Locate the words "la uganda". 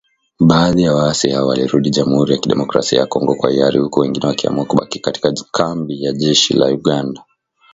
6.53-7.23